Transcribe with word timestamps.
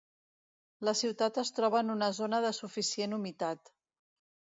La 0.89 0.93
ciutat 1.01 1.37
es 1.43 1.53
troba 1.59 1.83
en 1.85 1.95
una 1.99 2.09
zona 2.23 2.43
de 2.49 2.55
suficient 2.63 3.17
humitat. 3.23 3.75